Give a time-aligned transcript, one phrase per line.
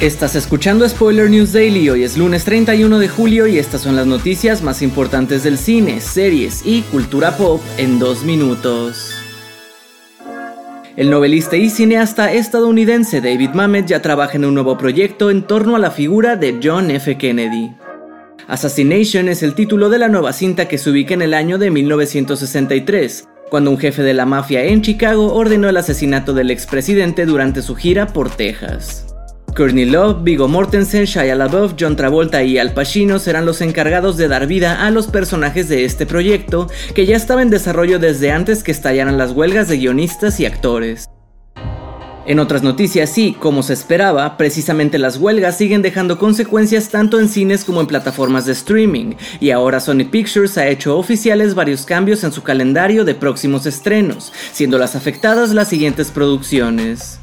[0.00, 4.06] Estás escuchando Spoiler News Daily, hoy es lunes 31 de julio y estas son las
[4.06, 9.12] noticias más importantes del cine, series y cultura pop en dos minutos.
[10.96, 15.76] El novelista y cineasta estadounidense David Mamet ya trabaja en un nuevo proyecto en torno
[15.76, 17.18] a la figura de John F.
[17.18, 17.74] Kennedy.
[18.48, 21.70] Assassination es el título de la nueva cinta que se ubica en el año de
[21.70, 27.60] 1963, cuando un jefe de la mafia en Chicago ordenó el asesinato del expresidente durante
[27.60, 29.09] su gira por Texas.
[29.56, 34.28] Courtney Love, Viggo Mortensen, Shia LaBeouf, John Travolta y Al Pacino serán los encargados de
[34.28, 38.62] dar vida a los personajes de este proyecto, que ya estaba en desarrollo desde antes
[38.62, 41.08] que estallaran las huelgas de guionistas y actores.
[42.26, 47.28] En otras noticias, sí, como se esperaba, precisamente las huelgas siguen dejando consecuencias tanto en
[47.28, 52.22] cines como en plataformas de streaming, y ahora Sony Pictures ha hecho oficiales varios cambios
[52.22, 57.18] en su calendario de próximos estrenos, siendo las afectadas las siguientes producciones.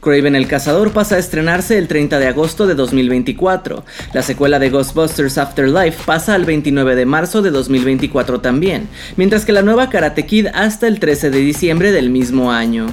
[0.00, 3.84] Craven el Cazador pasa a estrenarse el 30 de agosto de 2024.
[4.14, 9.52] La secuela de Ghostbusters Afterlife pasa al 29 de marzo de 2024 también, mientras que
[9.52, 12.86] la nueva Karate Kid hasta el 13 de diciembre del mismo año.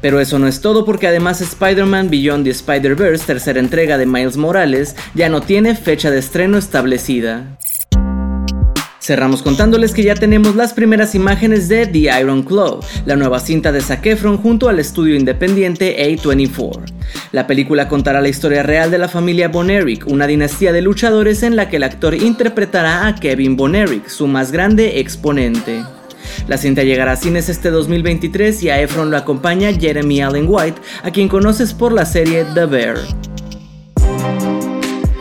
[0.00, 4.36] Pero eso no es todo porque además Spider-Man Beyond the Spider-Verse, tercera entrega de Miles
[4.36, 7.56] Morales, ya no tiene fecha de estreno establecida.
[9.04, 13.70] Cerramos contándoles que ya tenemos las primeras imágenes de The Iron Claw, la nueva cinta
[13.70, 16.80] de Zac Efron junto al estudio independiente A24.
[17.30, 21.54] La película contará la historia real de la familia Bonerick, una dinastía de luchadores en
[21.54, 25.84] la que el actor interpretará a Kevin Bonerick, su más grande exponente.
[26.48, 30.80] La cinta llegará a cines este 2023 y a Efron lo acompaña Jeremy Allen White,
[31.02, 32.96] a quien conoces por la serie The Bear.